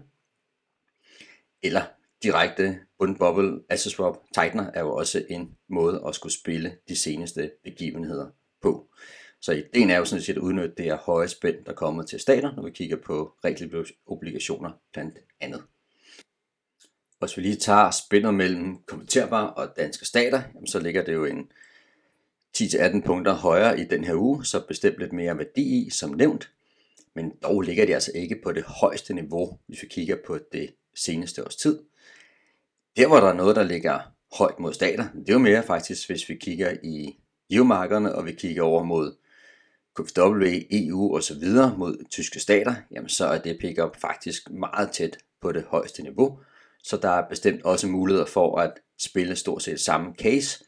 Eller 1.63 1.81
direkte 2.23 2.79
bundbubble 2.99 3.63
asset 3.69 3.91
swap 3.91 4.17
tightener 4.33 4.71
er 4.73 4.79
jo 4.81 4.95
også 4.95 5.25
en 5.29 5.57
måde 5.69 6.03
at 6.07 6.15
skulle 6.15 6.33
spille 6.33 6.77
de 6.87 6.95
seneste 6.95 7.51
begivenheder 7.63 8.29
på. 8.61 8.89
Så 9.41 9.51
ideen 9.51 9.89
er 9.89 9.97
jo 9.97 10.05
sådan 10.05 10.21
set 10.21 10.37
at 10.37 10.41
udnytte 10.41 10.75
det 10.77 10.85
her 10.85 10.97
høje 10.97 11.27
spænd, 11.27 11.65
der 11.65 11.73
kommer 11.73 12.03
til 12.03 12.19
stater, 12.19 12.55
når 12.55 12.63
vi 12.63 12.71
kigger 12.71 12.97
på 13.05 13.35
obligationer 14.05 14.71
blandt 14.93 15.17
andet. 15.39 15.63
Hvis 17.25 17.37
vi 17.37 17.41
lige 17.41 17.55
tager 17.55 17.91
spændet 17.91 18.33
mellem 18.33 18.77
kommenterbare 18.87 19.53
og 19.53 19.73
danske 19.77 20.05
stater, 20.05 20.41
så 20.65 20.79
ligger 20.79 21.03
det 21.03 21.13
jo 21.13 21.25
en 21.25 21.47
10-18 22.57 23.01
punkter 23.05 23.33
højere 23.33 23.79
i 23.79 23.83
den 23.83 24.03
her 24.03 24.15
uge, 24.15 24.45
så 24.45 24.67
bestemt 24.67 24.97
lidt 24.99 25.13
mere 25.13 25.37
værdi 25.37 25.85
i, 25.85 25.89
som 25.89 26.09
nævnt. 26.09 26.49
Men 27.15 27.31
dog 27.43 27.61
ligger 27.61 27.85
det 27.85 27.93
altså 27.93 28.11
ikke 28.15 28.39
på 28.43 28.51
det 28.51 28.63
højeste 28.63 29.13
niveau, 29.13 29.59
hvis 29.67 29.81
vi 29.81 29.87
kigger 29.87 30.15
på 30.27 30.39
det 30.51 30.73
seneste 30.95 31.45
års 31.45 31.55
tid. 31.55 31.79
Der 32.97 33.07
hvor 33.07 33.17
der 33.17 33.27
er 33.27 33.33
noget, 33.33 33.55
der 33.55 33.63
ligger 33.63 33.99
højt 34.37 34.59
mod 34.59 34.73
stater, 34.73 35.05
det 35.13 35.29
er 35.29 35.33
jo 35.33 35.39
mere 35.39 35.63
faktisk, 35.63 36.09
hvis 36.09 36.29
vi 36.29 36.35
kigger 36.35 36.73
i 36.83 37.17
EU-markederne, 37.51 38.15
og 38.15 38.25
vi 38.25 38.31
kigger 38.31 38.63
over 38.63 38.83
mod 38.83 39.15
KFW, 39.95 40.45
EU 40.71 41.15
osv. 41.15 41.47
mod 41.77 42.03
tyske 42.09 42.39
stater, 42.39 42.75
jamen 42.91 43.09
så 43.09 43.25
er 43.25 43.37
det 43.37 43.57
pickup 43.59 44.01
faktisk 44.01 44.49
meget 44.49 44.91
tæt 44.91 45.17
på 45.41 45.51
det 45.51 45.63
højeste 45.63 46.03
niveau, 46.03 46.39
så 46.83 46.97
der 46.97 47.09
er 47.09 47.29
bestemt 47.29 47.61
også 47.61 47.87
muligheder 47.87 48.25
for 48.25 48.59
at 48.59 48.73
spille 48.99 49.35
stort 49.35 49.63
set 49.63 49.79
samme 49.79 50.13
case 50.15 50.63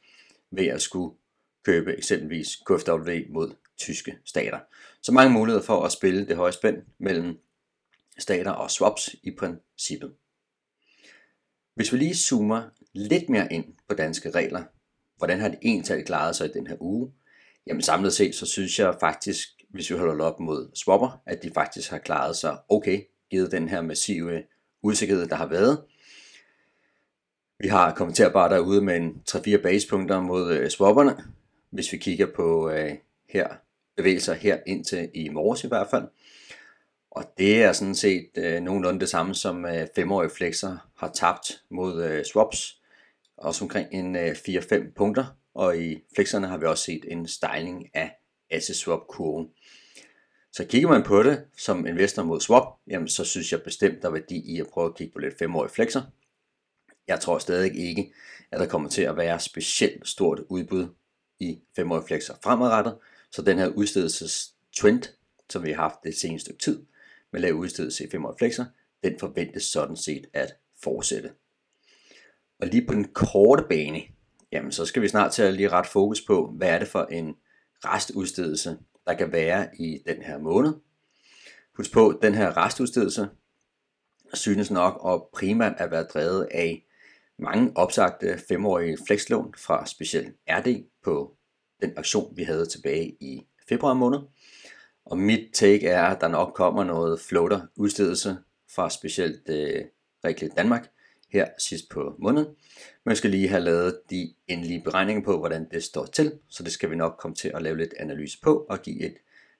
ved 0.51 0.67
at 0.67 0.81
skulle 0.81 1.15
købe 1.63 1.97
eksempelvis 1.97 2.55
KFW 2.55 3.11
mod 3.29 3.55
tyske 3.77 4.17
stater. 4.25 4.59
Så 5.01 5.11
mange 5.11 5.33
muligheder 5.33 5.65
for 5.65 5.83
at 5.83 5.91
spille 5.91 6.27
det 6.27 6.35
høje 6.35 6.51
spænd 6.51 6.77
mellem 6.97 7.37
stater 8.17 8.51
og 8.51 8.71
swaps 8.71 9.15
i 9.23 9.31
princippet. 9.31 10.13
Hvis 11.75 11.93
vi 11.93 11.97
lige 11.97 12.15
zoomer 12.15 12.63
lidt 12.93 13.29
mere 13.29 13.53
ind 13.53 13.65
på 13.89 13.95
danske 13.95 14.29
regler, 14.29 14.63
hvordan 15.17 15.39
har 15.39 15.47
det 15.47 15.59
ental 15.61 16.05
klaret 16.05 16.35
sig 16.35 16.49
i 16.49 16.51
den 16.53 16.67
her 16.67 16.75
uge? 16.79 17.11
Jamen 17.67 17.81
samlet 17.81 18.13
set, 18.13 18.35
så 18.35 18.45
synes 18.45 18.79
jeg 18.79 18.97
faktisk, 18.99 19.47
hvis 19.69 19.89
vi 19.89 19.95
holder 19.97 20.25
op 20.25 20.39
mod 20.39 20.71
swapper, 20.75 21.21
at 21.25 21.43
de 21.43 21.51
faktisk 21.53 21.89
har 21.89 21.97
klaret 21.97 22.35
sig 22.35 22.57
okay, 22.69 23.01
givet 23.31 23.51
den 23.51 23.69
her 23.69 23.81
massive 23.81 24.43
usikkerhed, 24.81 25.27
der 25.27 25.35
har 25.35 25.47
været. 25.47 25.83
Vi 27.65 27.69
har 27.69 27.93
kommenterbart 27.93 28.51
derude 28.51 28.81
med 28.81 28.95
en 28.95 29.21
3-4 29.29 29.57
basepunkter 29.57 30.21
mod 30.21 30.51
øh, 30.51 30.69
swapperne, 30.69 31.15
hvis 31.69 31.91
vi 31.91 31.97
kigger 31.97 32.27
på 32.35 32.69
øh, 32.69 32.91
her 33.29 33.47
bevægelser 33.97 34.33
her 34.33 34.57
indtil 34.67 35.09
i 35.13 35.29
morges 35.29 35.63
i 35.63 35.67
hvert 35.67 35.87
fald. 35.91 36.03
Og 37.11 37.23
det 37.37 37.63
er 37.63 37.73
sådan 37.73 37.95
set 37.95 38.29
øh, 38.37 38.61
nogenlunde 38.61 38.99
det 38.99 39.09
samme 39.09 39.35
som 39.35 39.65
øh, 39.65 39.87
femårige 39.95 40.29
flexer 40.29 40.77
har 40.97 41.11
tabt 41.13 41.61
mod 41.69 42.03
øh, 42.03 42.25
swaps. 42.25 42.81
Også 43.37 43.65
omkring 43.65 43.87
en 43.91 44.15
øh, 44.15 44.31
4-5 44.31 44.93
punkter. 44.95 45.25
Og 45.53 45.77
i 45.77 46.03
flexerne 46.15 46.47
har 46.47 46.57
vi 46.57 46.65
også 46.65 46.83
set 46.83 47.05
en 47.07 47.27
styling 47.27 47.89
af 47.93 48.11
asset 48.51 48.75
swap 48.75 49.07
kurven. 49.07 49.47
Så 50.51 50.65
kigger 50.65 50.89
man 50.89 51.03
på 51.03 51.23
det 51.23 51.43
som 51.57 51.87
investor 51.87 52.23
mod 52.23 52.39
swap, 52.39 52.67
jamen 52.87 53.07
så 53.07 53.23
synes 53.23 53.51
jeg 53.51 53.61
bestemt, 53.61 54.01
der 54.01 54.07
er 54.07 54.13
værdi 54.13 54.55
i 54.55 54.59
at 54.59 54.67
prøve 54.67 54.87
at 54.87 54.95
kigge 54.95 55.13
på 55.13 55.19
lidt 55.19 55.37
femårige 55.37 55.73
flexer. 55.73 56.01
Jeg 57.07 57.19
tror 57.19 57.37
stadig 57.37 57.75
ikke, 57.75 58.13
at 58.51 58.59
der 58.59 58.65
kommer 58.65 58.89
til 58.89 59.01
at 59.01 59.17
være 59.17 59.39
specielt 59.39 60.07
stort 60.07 60.39
udbud 60.49 60.87
i 61.39 61.59
5 61.75 61.89
flexer 62.07 62.33
fremadrettet. 62.43 62.97
Så 63.31 63.41
den 63.41 63.57
her 63.57 63.67
udstedelsestrend, 63.67 65.03
som 65.49 65.63
vi 65.63 65.71
har 65.71 65.81
haft 65.81 66.03
det 66.03 66.17
seneste 66.17 66.45
stykke 66.45 66.63
tid, 66.63 66.85
med 67.31 67.41
lav 67.41 67.53
udstedelse 67.53 68.05
i 68.05 68.09
5 68.09 68.25
flexer, 68.37 68.65
den 69.03 69.19
forventes 69.19 69.63
sådan 69.63 69.97
set 69.97 70.25
at 70.33 70.55
fortsætte. 70.83 71.31
Og 72.59 72.67
lige 72.67 72.87
på 72.87 72.93
den 72.93 73.13
korte 73.13 73.63
bane, 73.69 74.01
jamen 74.51 74.71
så 74.71 74.85
skal 74.85 75.01
vi 75.01 75.07
snart 75.07 75.31
til 75.31 75.43
at 75.43 75.53
lige 75.53 75.69
ret 75.69 75.87
fokus 75.87 76.21
på, 76.21 76.53
hvad 76.57 76.69
er 76.69 76.79
det 76.79 76.87
for 76.87 77.03
en 77.03 77.35
restudstedelse, 77.85 78.77
der 79.07 79.13
kan 79.13 79.31
være 79.31 79.67
i 79.79 80.01
den 80.07 80.21
her 80.21 80.37
måned. 80.37 80.73
Husk 81.77 81.91
på, 81.91 82.19
den 82.21 82.33
her 82.33 82.57
restudstedelse 82.57 83.29
synes 84.33 84.71
nok 84.71 85.01
at 85.07 85.21
primært 85.33 85.73
at 85.77 85.91
være 85.91 86.03
drevet 86.03 86.47
af 86.51 86.84
mange 87.39 87.71
opsagte 87.75 88.39
femårige 88.49 88.97
flexlån 89.07 89.53
fra 89.57 89.85
specielt 89.85 90.35
RD 90.49 90.89
på 91.03 91.37
den 91.81 91.93
aktion, 91.97 92.37
vi 92.37 92.43
havde 92.43 92.65
tilbage 92.65 93.17
i 93.19 93.47
februar 93.69 93.93
måned. 93.93 94.19
Og 95.05 95.17
mit 95.17 95.53
take 95.53 95.87
er, 95.87 96.03
at 96.03 96.21
der 96.21 96.27
nok 96.27 96.53
kommer 96.55 96.83
noget 96.83 97.19
floater 97.19 97.61
udstedelse 97.75 98.37
fra 98.75 98.89
specielt 98.89 99.49
øh, 99.49 99.85
Realkredit 100.25 100.57
Danmark 100.57 100.89
her 101.29 101.47
sidst 101.57 101.89
på 101.89 102.15
måneden. 102.19 102.47
Men 103.05 103.09
jeg 103.09 103.17
skal 103.17 103.29
lige 103.29 103.47
have 103.47 103.63
lavet 103.63 103.99
de 104.09 104.33
endelige 104.47 104.81
beregninger 104.83 105.23
på, 105.23 105.37
hvordan 105.37 105.69
det 105.71 105.83
står 105.83 106.05
til, 106.05 106.39
så 106.49 106.63
det 106.63 106.71
skal 106.71 106.89
vi 106.89 106.95
nok 106.95 107.15
komme 107.19 107.35
til 107.35 107.51
at 107.55 107.61
lave 107.61 107.77
lidt 107.77 107.93
analyse 107.99 108.37
på 108.43 108.65
og 108.69 108.81
give 108.81 109.05
et 109.05 109.17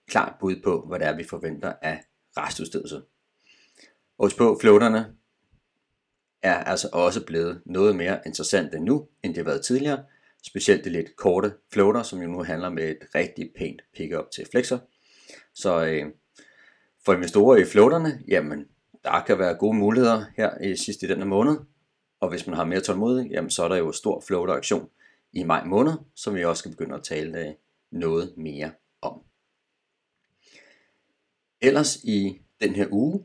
klart 0.07 0.33
bud 0.39 0.55
på, 0.63 0.85
hvad 0.87 0.99
det 0.99 1.07
er, 1.07 1.15
vi 1.15 1.23
forventer 1.23 1.73
af 1.81 2.03
restudstedelse. 2.37 3.01
Og 4.17 4.31
på, 4.37 4.57
floaterne 4.61 5.15
er 6.45 6.63
altså 6.63 6.89
også 6.93 7.25
blevet 7.25 7.61
noget 7.65 7.95
mere 7.95 8.19
interessante 8.25 8.79
nu, 8.79 9.07
end 9.23 9.33
det 9.33 9.37
har 9.37 9.51
været 9.51 9.65
tidligere. 9.65 10.03
Specielt 10.43 10.83
det 10.83 10.91
lidt 10.91 11.15
korte 11.15 11.53
floater, 11.73 12.03
som 12.03 12.21
jo 12.21 12.27
nu 12.27 12.43
handler 12.43 12.69
med 12.69 12.83
et 12.83 12.97
rigtig 13.15 13.51
pænt 13.57 13.81
pickup 13.95 14.31
til 14.31 14.47
flexer. 14.51 14.79
Så 15.53 15.85
øh, 15.85 16.05
for 17.05 17.13
investorer 17.13 17.57
i 17.57 17.65
floaterne, 17.65 18.19
jamen 18.27 18.65
der 19.03 19.23
kan 19.27 19.39
være 19.39 19.55
gode 19.55 19.77
muligheder 19.77 20.25
her 20.37 20.61
i 20.61 20.75
sidste 20.75 21.05
i 21.05 21.09
denne 21.09 21.25
måned. 21.25 21.57
Og 22.19 22.29
hvis 22.29 22.47
man 22.47 22.55
har 22.55 22.65
mere 22.65 22.81
tålmodighed, 22.81 23.31
jamen 23.31 23.49
så 23.49 23.63
er 23.63 23.67
der 23.67 23.75
jo 23.75 23.91
stor 23.91 24.23
floater 24.27 24.53
aktion 24.53 24.89
i 25.33 25.43
maj 25.43 25.63
måned, 25.63 25.93
som 26.15 26.35
vi 26.35 26.45
også 26.45 26.59
skal 26.59 26.71
begynde 26.71 26.95
at 26.95 27.03
tale 27.03 27.39
øh, 27.39 27.53
noget 27.91 28.33
mere 28.37 28.71
om. 29.01 29.21
Ellers 31.61 31.95
i 32.03 32.41
den 32.61 32.75
her 32.75 32.87
uge, 32.91 33.23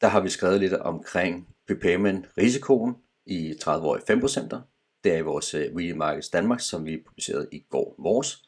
der 0.00 0.06
har 0.06 0.20
vi 0.20 0.28
skrevet 0.28 0.60
lidt 0.60 0.72
omkring 0.72 1.55
prepayment 1.66 2.26
risikoen 2.38 2.94
i 3.26 3.50
30-årige 3.50 4.02
5%. 4.12 4.56
Det 5.04 5.12
er 5.12 5.16
i 5.16 5.22
vores 5.22 5.54
øh, 5.54 5.76
Real 5.76 5.96
Markets 5.96 6.28
Danmark, 6.28 6.60
som 6.60 6.86
vi 6.86 7.02
publicerede 7.06 7.48
i 7.52 7.64
går 7.70 7.94
morges 7.98 8.46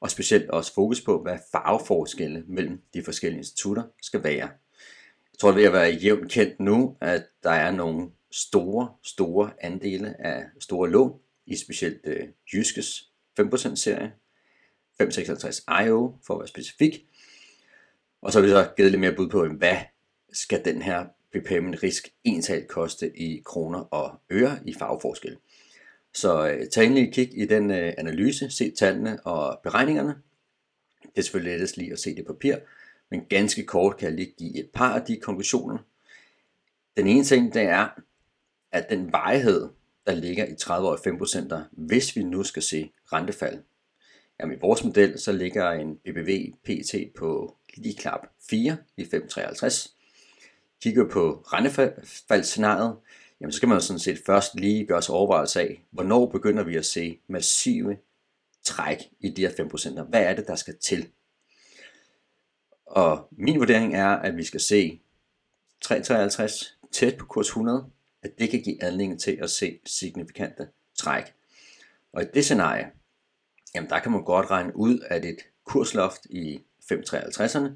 og 0.00 0.10
specielt 0.10 0.50
også 0.50 0.74
fokus 0.74 1.00
på, 1.00 1.22
hvad 1.22 1.38
farveforskelle 1.52 2.44
mellem 2.48 2.82
de 2.94 3.02
forskellige 3.02 3.38
institutter 3.38 3.82
skal 4.02 4.24
være. 4.24 4.48
Jeg 5.32 5.38
tror, 5.38 5.52
det 5.52 5.62
er 5.62 5.66
at 5.66 5.72
være 5.72 5.90
jævnt 5.90 6.32
kendt 6.32 6.60
nu, 6.60 6.96
at 7.00 7.22
der 7.42 7.50
er 7.50 7.70
nogle 7.70 8.10
store, 8.32 8.94
store 9.02 9.50
andele 9.60 10.26
af 10.26 10.44
store 10.60 10.90
lån, 10.90 11.20
i 11.46 11.56
specielt 11.56 12.00
øh, 12.04 12.28
Jyskes 12.52 13.10
5%-serie, 13.40 14.12
556 14.98 15.64
IO 15.86 16.18
for 16.26 16.34
at 16.34 16.40
være 16.40 16.48
specifik. 16.48 17.06
Og 18.22 18.32
så 18.32 18.38
har 18.38 18.46
vi 18.46 18.50
så 18.50 18.72
givet 18.76 18.90
lidt 18.90 19.00
mere 19.00 19.14
bud 19.14 19.28
på, 19.28 19.46
hvad 19.46 19.76
skal 20.32 20.64
den 20.64 20.82
her 20.82 21.06
BPM'en 21.36 21.82
risk 21.82 22.08
ensalt 22.24 22.68
koste 22.68 23.18
i 23.18 23.42
kroner 23.44 23.78
og 23.78 24.20
øre 24.30 24.58
i 24.64 24.74
farveforskel. 24.74 25.36
Så 26.14 26.48
øh, 26.48 26.68
tag 26.68 26.84
endelig 26.84 27.08
et 27.08 27.14
kig 27.14 27.38
i 27.38 27.46
den 27.46 27.70
øh, 27.70 27.92
analyse, 27.98 28.50
se 28.50 28.70
tallene 28.70 29.26
og 29.26 29.60
beregningerne. 29.62 30.14
Det 31.02 31.18
er 31.18 31.22
selvfølgelig 31.22 31.52
lettest 31.52 31.76
lige 31.76 31.92
at 31.92 31.98
se 31.98 32.16
det 32.16 32.26
papir, 32.26 32.56
men 33.10 33.24
ganske 33.28 33.64
kort 33.64 33.96
kan 33.96 34.08
jeg 34.08 34.16
lige 34.16 34.34
give 34.38 34.58
et 34.58 34.70
par 34.74 34.94
af 34.94 35.06
de 35.06 35.16
konklusioner. 35.16 35.78
Den 36.96 37.06
ene 37.06 37.24
ting, 37.24 37.54
det 37.54 37.62
er, 37.62 37.88
at 38.72 38.86
den 38.90 39.12
vejhed, 39.12 39.68
der 40.06 40.14
ligger 40.14 40.46
i 40.46 40.54
30 40.54 40.88
år 40.88 40.96
5%, 41.56 41.64
hvis 41.72 42.16
vi 42.16 42.22
nu 42.22 42.42
skal 42.42 42.62
se 42.62 42.90
rentefald. 43.12 43.62
Jamen 44.40 44.56
i 44.56 44.60
vores 44.60 44.84
model, 44.84 45.18
så 45.18 45.32
ligger 45.32 45.70
en 45.70 45.96
BBV 45.96 46.52
PT 46.64 46.94
på 47.18 47.56
lige 47.74 47.96
knap 47.96 48.26
4 48.50 48.76
i 48.96 49.02
5,53. 49.02 49.95
Kigger 50.82 51.08
på 51.08 51.44
rentefaldsscenariet, 51.46 52.96
jamen 53.40 53.52
så 53.52 53.56
skal 53.56 53.68
man 53.68 53.76
jo 53.78 53.82
sådan 53.84 54.00
set 54.00 54.22
først 54.26 54.54
lige 54.54 54.86
gøre 54.86 55.02
sig 55.02 55.14
overvejelse 55.14 55.60
af, 55.60 55.84
hvornår 55.90 56.26
begynder 56.26 56.64
vi 56.64 56.76
at 56.76 56.86
se 56.86 57.20
massive 57.28 57.96
træk 58.64 58.98
i 59.20 59.30
de 59.30 59.42
her 59.42 59.50
5%. 59.50 60.02
Hvad 60.02 60.22
er 60.22 60.34
det, 60.34 60.46
der 60.46 60.54
skal 60.54 60.76
til? 60.78 61.08
Og 62.86 63.28
min 63.30 63.58
vurdering 63.58 63.94
er, 63.94 64.08
at 64.08 64.36
vi 64.36 64.44
skal 64.44 64.60
se 64.60 65.00
353 65.80 66.78
tæt 66.92 67.16
på 67.16 67.26
kurs 67.26 67.46
100, 67.46 67.86
at 68.22 68.38
det 68.38 68.50
kan 68.50 68.62
give 68.62 68.84
anledning 68.84 69.20
til 69.20 69.38
at 69.42 69.50
se 69.50 69.78
signifikante 69.84 70.68
træk. 70.94 71.24
Og 72.12 72.22
i 72.22 72.26
det 72.34 72.44
scenarie, 72.44 72.90
jamen 73.74 73.90
der 73.90 73.98
kan 73.98 74.12
man 74.12 74.24
godt 74.24 74.50
regne 74.50 74.76
ud, 74.76 74.98
at 75.10 75.24
et 75.24 75.38
kursloft 75.64 76.26
i 76.30 76.60
553'erne, 76.92 77.68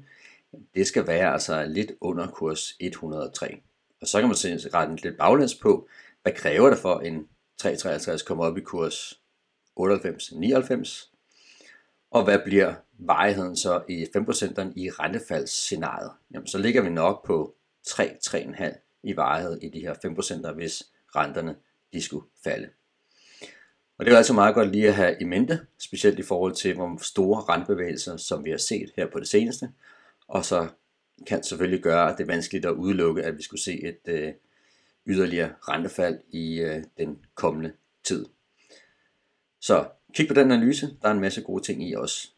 det 0.75 0.87
skal 0.87 1.07
være 1.07 1.33
altså 1.33 1.65
lidt 1.65 1.91
under 2.01 2.27
kurs 2.27 2.75
103. 2.79 3.61
Og 4.01 4.07
så 4.07 4.19
kan 4.19 4.27
man 4.27 4.35
se 4.35 4.69
retten 4.73 4.99
lidt 5.03 5.17
baglæns 5.17 5.55
på, 5.55 5.87
hvad 6.21 6.33
kræver 6.33 6.69
det 6.69 6.79
for 6.79 6.99
en 6.99 7.27
353 7.57 8.21
kommer 8.21 8.45
op 8.45 8.57
i 8.57 8.61
kurs 8.61 9.21
98-99, 9.79 11.11
og 12.11 12.23
hvad 12.23 12.39
bliver 12.45 12.73
varigheden 12.99 13.55
så 13.55 13.81
i 13.89 14.03
5% 14.03 14.07
i 14.75 14.89
rentefaldsscenariet? 14.89 16.11
Jamen 16.33 16.47
så 16.47 16.57
ligger 16.57 16.81
vi 16.81 16.89
nok 16.89 17.25
på 17.25 17.55
3-3,5 17.87 18.99
i 19.03 19.15
varighed 19.15 19.57
i 19.61 19.69
de 19.69 19.79
her 19.79 19.93
5%, 20.47 20.51
hvis 20.51 20.83
renterne 21.15 21.55
de 21.93 22.01
skulle 22.01 22.25
falde. 22.43 22.69
Og 23.97 24.05
det 24.05 24.13
er 24.13 24.17
altså 24.17 24.33
meget 24.33 24.55
godt 24.55 24.71
lige 24.71 24.87
at 24.87 24.95
have 24.95 25.15
i 25.21 25.23
mente, 25.23 25.59
specielt 25.77 26.19
i 26.19 26.23
forhold 26.23 26.55
til 26.55 26.75
hvor 26.75 27.03
store 27.03 27.41
rentebevægelser, 27.41 28.17
som 28.17 28.45
vi 28.45 28.49
har 28.49 28.57
set 28.57 28.91
her 28.95 29.07
på 29.07 29.19
det 29.19 29.27
seneste, 29.27 29.69
og 30.31 30.45
så 30.45 30.67
kan 31.27 31.43
selvfølgelig 31.43 31.81
gøre, 31.81 32.11
at 32.11 32.17
det 32.17 32.23
er 32.23 32.27
vanskeligt 32.33 32.65
at 32.65 32.71
udelukke, 32.73 33.23
at 33.23 33.37
vi 33.37 33.43
skulle 33.43 33.61
se 33.61 33.83
et 33.83 33.99
øh, 34.05 34.33
yderligere 35.07 35.53
rentefald 35.61 36.19
i 36.29 36.59
øh, 36.59 36.83
den 36.97 37.25
kommende 37.35 37.73
tid. 38.03 38.25
Så 39.59 39.89
kig 40.13 40.27
på 40.27 40.33
den 40.33 40.51
analyse, 40.51 40.97
der 41.01 41.07
er 41.07 41.11
en 41.11 41.19
masse 41.19 41.41
gode 41.41 41.63
ting 41.63 41.89
i 41.89 41.93
også. 41.93 42.29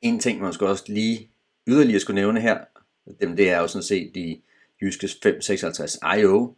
En 0.00 0.20
ting, 0.20 0.40
man 0.40 0.52
skal 0.52 0.66
også 0.66 0.84
lige 0.86 1.30
yderligere 1.66 2.00
skulle 2.00 2.20
nævne 2.20 2.40
her, 2.40 2.64
dem, 3.20 3.36
det 3.36 3.50
er 3.50 3.58
jo 3.58 3.66
sådan 3.66 3.82
set 3.82 4.14
de 4.14 4.40
jyske 4.82 5.08
556 5.22 5.98
IO. 6.18 6.54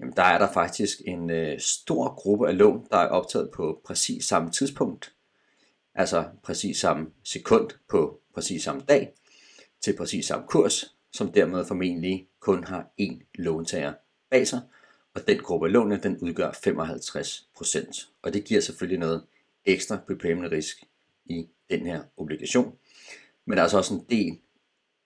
Jamen, 0.00 0.14
der 0.16 0.22
er 0.22 0.38
der 0.38 0.52
faktisk 0.52 0.98
en 1.04 1.30
øh, 1.30 1.60
stor 1.60 2.14
gruppe 2.14 2.48
af 2.48 2.58
lån, 2.58 2.86
der 2.90 2.96
er 2.96 3.08
optaget 3.08 3.50
på 3.54 3.80
præcis 3.84 4.24
samme 4.24 4.50
tidspunkt. 4.50 5.14
altså 5.94 6.24
præcis 6.42 6.76
samme 6.80 7.06
sekund 7.24 7.70
på 7.88 8.20
præcis 8.34 8.62
samme 8.62 8.82
dag, 8.88 9.14
til 9.80 9.96
præcis 9.96 10.26
samme 10.26 10.46
kurs, 10.46 10.96
som 11.12 11.32
dermed 11.32 11.64
formentlig 11.64 12.28
kun 12.40 12.64
har 12.64 12.90
én 13.00 13.32
låntager 13.34 13.92
bag 14.30 14.48
sig, 14.48 14.60
og 15.14 15.26
den 15.26 15.38
gruppe 15.38 15.68
lån, 15.68 16.02
den 16.02 16.18
udgør 16.18 16.50
55%. 16.50 18.08
Og 18.22 18.32
det 18.32 18.44
giver 18.44 18.60
selvfølgelig 18.60 18.98
noget 18.98 19.24
ekstra 19.64 19.98
prepayment 20.06 20.52
risk 20.52 20.84
i 21.26 21.48
den 21.70 21.86
her 21.86 22.02
obligation. 22.16 22.78
Men 23.44 23.52
der 23.52 23.58
er 23.58 23.62
altså 23.62 23.78
også 23.78 23.94
en 23.94 24.06
del 24.10 24.38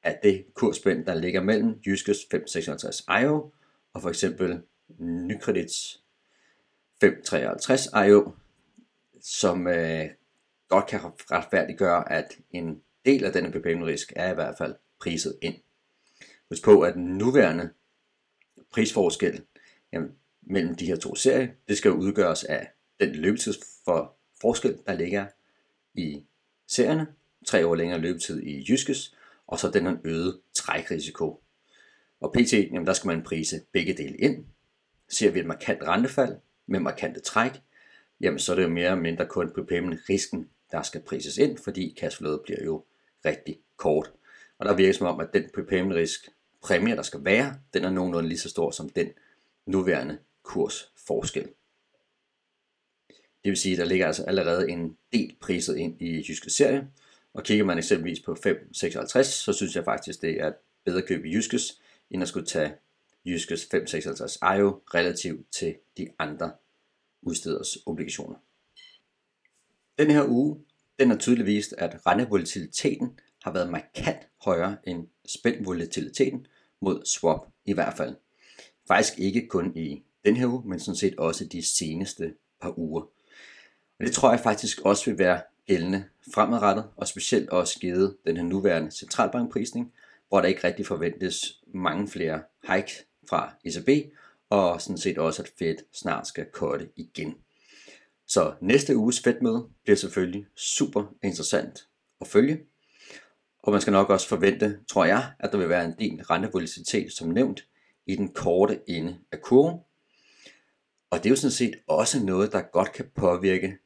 af 0.03 0.19
det 0.23 0.55
kursspænd, 0.55 1.07
der 1.07 1.15
ligger 1.15 1.43
mellem 1.43 1.81
Jyskes 1.87 2.19
556 2.31 3.07
IO 3.23 3.53
og 3.93 4.03
for 4.03 4.09
eksempel 4.09 4.63
Nykredits 4.99 6.03
553 7.01 7.89
IO, 8.09 8.33
som 9.21 9.67
øh, 9.67 10.09
godt 10.69 10.87
kan 10.87 11.01
retfærdiggøre, 11.31 12.13
at 12.13 12.39
en 12.51 12.83
del 13.05 13.25
af 13.25 13.33
denne 13.33 13.53
bevægningsrisk 13.53 14.13
er 14.17 14.31
i 14.31 14.35
hvert 14.35 14.59
fald 14.59 14.75
priset 15.01 15.39
ind. 15.43 15.55
Husk 16.49 16.65
på, 16.65 16.81
at 16.81 16.95
den 16.95 17.05
nuværende 17.05 17.71
prisforskel 18.71 19.45
jamen, 19.93 20.11
mellem 20.43 20.75
de 20.75 20.87
her 20.87 20.97
to 20.97 21.15
serier, 21.15 21.49
det 21.69 21.79
skal 21.79 21.93
udgøres 21.93 22.45
af 22.45 22.71
den 23.01 23.15
løbetids 23.15 23.59
for 23.85 24.17
forskel, 24.41 24.79
der 24.87 24.95
ligger 24.95 25.27
i 25.95 26.23
serierne, 26.67 27.07
tre 27.47 27.67
år 27.67 27.75
længere 27.75 27.99
løbetid 27.99 28.43
i 28.43 28.67
Jyskes, 28.69 29.17
og 29.47 29.59
så 29.59 29.71
den 29.71 29.87
her 29.87 29.97
øgede 30.05 30.41
trækrisiko. 30.55 31.43
Og 32.21 32.33
pt, 32.33 32.53
jamen 32.53 32.87
der 32.87 32.93
skal 32.93 33.09
man 33.09 33.23
prise 33.23 33.61
begge 33.73 33.95
dele 33.95 34.17
ind. 34.17 34.45
Ser 35.09 35.31
vi 35.31 35.41
et 35.41 35.47
markant 35.47 35.83
rentefald 35.83 36.37
med 36.67 36.81
markante 36.81 37.21
træk, 37.21 37.53
jamen 38.21 38.39
så 38.39 38.53
er 38.53 38.57
det 38.57 38.63
jo 38.63 38.69
mere 38.69 38.85
eller 38.85 39.03
mindre 39.03 39.27
kun 39.27 39.53
prepayment 39.55 40.01
risken, 40.09 40.51
der 40.71 40.83
skal 40.83 41.01
prises 41.01 41.39
ind, 41.39 41.59
fordi 41.59 41.97
cashflowet 41.99 42.41
bliver 42.45 42.65
jo 42.65 42.85
rigtig 43.25 43.59
kort. 43.77 44.13
Og 44.59 44.67
der 44.67 44.75
virker 44.75 44.93
som 44.93 45.07
om, 45.07 45.21
at 45.21 45.29
den 45.33 45.51
prepayment 45.55 45.95
risk 45.95 46.29
præmie, 46.63 46.97
der 46.97 47.03
skal 47.03 47.25
være, 47.25 47.55
den 47.75 47.85
er 47.85 47.91
nogenlunde 47.91 48.29
lige 48.29 48.39
så 48.39 48.49
stor 48.49 48.71
som 48.71 48.89
den 48.89 49.09
nuværende 49.67 50.19
kursforskel. 50.43 51.43
Det 53.45 53.51
vil 53.51 53.57
sige, 53.57 53.73
at 53.73 53.79
der 53.79 53.85
ligger 53.85 54.07
altså 54.07 54.25
allerede 54.25 54.71
en 54.71 54.97
del 55.13 55.37
priset 55.41 55.77
ind 55.77 56.03
i 56.03 56.25
jyske 56.29 56.51
serie, 56.51 56.89
og 57.35 57.43
kigger 57.43 57.65
man 57.65 57.79
eksempelvis 57.79 58.21
på 58.21 58.33
5,56, 58.33 59.23
så 59.23 59.53
synes 59.53 59.77
jeg 59.77 59.85
faktisk, 59.85 60.23
det 60.23 60.41
er 60.41 60.49
et 60.49 60.55
bedre 60.85 61.03
køb 61.03 61.25
i 61.25 61.35
Jyskes, 61.35 61.81
end 62.11 62.23
at 62.23 62.29
skulle 62.29 62.47
tage 62.47 62.75
Jyskes 63.25 63.65
5,56 63.65 64.55
IO 64.57 64.81
relativt 64.95 65.53
til 65.53 65.77
de 65.97 66.09
andre 66.19 66.53
udsteders 67.23 67.79
obligationer. 67.87 68.37
Den 69.99 70.11
her 70.11 70.25
uge, 70.29 70.65
den 71.03 71.11
har 71.11 71.19
tydeligt 71.19 71.47
vist, 71.47 71.75
at 71.79 72.07
rentevolatiliteten 72.07 73.19
har 73.43 73.53
været 73.53 73.71
markant 73.71 74.29
højere 74.45 74.77
end 74.85 75.07
spændvolatiliteten 75.27 76.47
mod 76.81 77.05
swap 77.05 77.47
i 77.65 77.73
hvert 77.73 77.97
fald. 77.97 78.17
Faktisk 78.89 79.19
ikke 79.19 79.47
kun 79.49 79.77
i 79.77 80.03
den 80.25 80.37
her 80.37 80.47
uge, 80.47 80.69
men 80.69 80.81
sådan 80.81 80.97
set 80.97 81.15
også 81.19 81.45
de 81.45 81.67
seneste 81.67 82.35
par 82.61 82.79
uger. 82.79 83.03
Og 83.99 84.07
det 84.07 84.13
tror 84.13 84.31
jeg 84.31 84.41
faktisk 84.41 84.81
også 84.81 85.05
vil 85.05 85.19
være 85.19 85.43
gældende 85.67 86.05
fremadrettet, 86.35 86.85
og 86.97 87.09
specielt 87.09 87.51
også 87.51 87.79
givet 87.79 88.17
den 88.27 88.37
her 88.37 88.45
nuværende 88.45 88.91
centralbankprisning, 88.91 89.93
hvor 90.29 90.41
der 90.41 90.49
ikke 90.49 90.65
rigtig 90.65 90.87
forventes 90.87 91.61
mange 91.75 92.09
flere 92.09 92.43
hike 92.69 92.93
fra 93.29 93.55
ECB, 93.65 94.13
og 94.51 94.81
sådan 94.81 94.99
set 94.99 95.19
også, 95.19 95.43
at 95.43 95.51
Fed 95.59 95.77
snart 95.93 96.27
skal 96.27 96.45
korte 96.45 96.89
igen. 96.97 97.35
Så 98.27 98.55
næste 98.61 98.97
uges 98.97 99.21
fedtmøde 99.21 99.69
bliver 99.83 99.97
selvfølgelig 99.97 100.47
super 100.57 101.05
interessant 101.23 101.89
at 102.21 102.27
følge, 102.27 102.61
og 103.63 103.73
man 103.73 103.81
skal 103.81 103.93
nok 103.93 104.11
også 104.11 104.29
forvente, 104.29 104.81
tror 104.89 105.05
jeg, 105.05 105.33
at 105.41 105.53
der 105.53 105.59
vil 105.59 105.69
være 105.69 105.85
en 105.85 105.95
del 105.99 106.23
rentevolatilitet, 106.23 107.13
som 107.13 107.29
nævnt, 107.29 107.67
i 108.07 108.17
den 108.17 108.33
korte 108.33 108.81
ende 108.87 109.19
af 109.33 109.41
kurven. 109.43 109.81
Og 111.11 111.19
det 111.19 111.27
er 111.27 111.31
jo 111.31 111.37
sådan 111.37 111.51
set 111.51 111.75
også 111.87 112.25
noget, 112.25 112.53
der 112.53 112.63
godt 112.63 112.93
kan 112.93 113.11
påvirke 113.15 113.79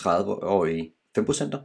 30-årige 0.00 0.94
5%, 1.18 1.56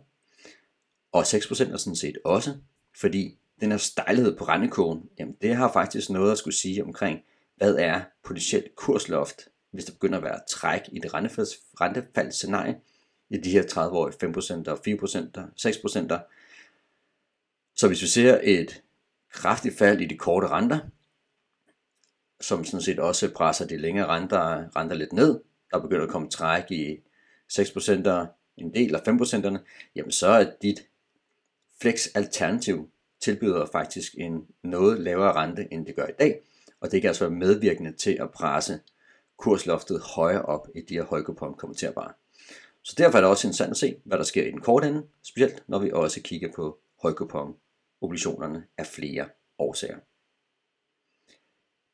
og 1.12 1.22
6% 1.22 1.74
er 1.74 1.78
sådan 1.78 1.96
set 1.96 2.18
også, 2.26 2.58
fordi 3.00 3.40
den 3.62 3.72
her 3.72 3.78
stejlighed 3.78 4.38
på 4.38 4.44
rentekurven, 4.44 5.10
jamen 5.20 5.36
det 5.42 5.56
har 5.56 5.72
faktisk 5.74 6.10
noget 6.10 6.32
at 6.32 6.38
skulle 6.38 6.56
sige 6.56 6.84
omkring, 6.84 7.20
hvad 7.56 7.76
er 7.76 8.02
potentielt 8.24 8.76
kursloft, 8.76 9.48
hvis 9.74 9.86
der 9.86 9.94
begynder 9.94 10.18
at 10.18 10.24
være 10.24 10.40
træk 10.50 10.82
i 10.92 11.00
det 11.00 11.14
rentefaldsscenarie 11.82 12.82
i 13.30 13.38
de 13.38 13.52
her 13.52 13.64
30-årige 13.64 14.16
5% 14.28 14.72
og 14.72 14.80
4% 14.88 16.18
6%. 16.18 16.30
Så 17.76 17.88
hvis 17.88 18.02
vi 18.02 18.08
ser 18.08 18.40
et 18.44 18.84
kraftigt 19.32 19.78
fald 19.78 20.02
i 20.02 20.06
de 20.06 20.18
korte 20.18 20.48
renter, 20.48 20.80
som 22.42 22.66
sådan 22.66 22.82
set 22.82 23.00
også 23.00 23.34
presser 23.34 23.68
de 23.68 23.78
længere 23.78 24.08
renter, 24.08 24.76
renter 24.76 24.96
lidt 24.96 25.14
ned, 25.14 25.42
der 25.72 25.80
begynder 25.80 26.04
at 26.04 26.12
komme 26.12 26.30
træk 26.30 26.72
i 26.72 27.00
6% 27.52 27.92
en 28.58 28.74
del 28.74 28.96
af 28.96 29.00
5%'erne, 29.00 29.58
jamen 29.96 30.12
så 30.12 30.28
er 30.28 30.52
dit 30.62 30.88
flex 31.82 32.08
alternativ 32.16 32.90
tilbyder 33.22 33.66
faktisk 33.72 34.16
en 34.18 34.48
noget 34.64 35.00
lavere 35.00 35.34
rente, 35.34 35.68
end 35.72 35.86
det 35.86 35.96
gør 35.96 36.08
i 36.08 36.14
dag, 36.20 36.42
og 36.80 36.92
det 36.92 37.02
kan 37.02 37.08
altså 37.08 37.28
være 37.28 37.38
medvirkende 37.40 37.92
til 37.92 38.18
at 38.22 38.32
presse 38.32 38.80
kursloftet 39.44 40.02
højere 40.02 40.42
op 40.42 40.68
i 40.76 40.82
de 40.82 40.94
her 40.94 41.04
højkupon 41.04 41.54
kommenterbare. 41.54 42.14
Så 42.82 42.96
derfor 42.98 43.18
er 43.18 43.22
det 43.22 43.30
også 43.30 43.48
interessant 43.48 43.72
at 43.72 43.78
se, 43.78 43.96
hvad 44.04 44.18
der 44.18 44.24
sker 44.24 44.48
i 44.48 44.52
den 44.52 44.62
korte 44.62 44.88
ende, 44.88 45.08
specielt 45.24 45.64
når 45.68 45.80
vi 45.80 45.92
også 45.92 46.22
kigger 46.22 46.52
på 46.56 46.80
højkupon 47.02 47.56
obligationerne 48.02 48.68
af 48.78 48.86
flere 48.86 49.30
årsager. 49.60 49.98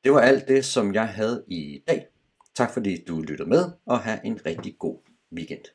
Det 0.04 0.12
var 0.12 0.20
alt 0.20 0.48
det, 0.48 0.66
som 0.66 0.94
jeg 0.94 1.08
havde 1.08 1.44
i 1.48 1.84
dag. 1.88 2.08
Tak 2.56 2.74
fordi 2.74 3.04
du 3.04 3.22
lyttede 3.22 3.50
med, 3.50 3.72
og 3.86 4.00
have 4.00 4.20
en 4.26 4.46
rigtig 4.46 4.76
god 4.80 4.98
weekend. 5.34 5.66